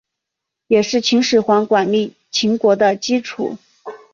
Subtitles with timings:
[0.65, 3.55] 也是秦始皇管理秦国的基础。